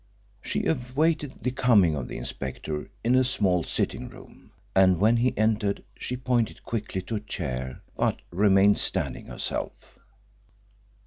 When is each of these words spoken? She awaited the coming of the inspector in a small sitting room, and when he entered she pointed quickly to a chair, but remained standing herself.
She 0.41 0.65
awaited 0.65 1.41
the 1.43 1.51
coming 1.51 1.93
of 1.95 2.07
the 2.07 2.17
inspector 2.17 2.89
in 3.03 3.13
a 3.13 3.23
small 3.23 3.63
sitting 3.63 4.09
room, 4.09 4.49
and 4.75 4.97
when 4.99 5.17
he 5.17 5.37
entered 5.37 5.83
she 5.95 6.17
pointed 6.17 6.63
quickly 6.63 7.03
to 7.03 7.17
a 7.17 7.19
chair, 7.19 7.83
but 7.95 8.19
remained 8.31 8.79
standing 8.79 9.27
herself. 9.27 9.99